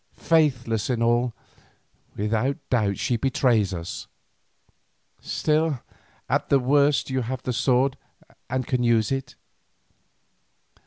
[0.17, 1.31] Faithless in all,
[2.15, 4.07] without doubt she betrays us.
[5.21, 5.79] Still
[6.27, 7.99] at the worst you have the sword,
[8.49, 9.35] and can use it."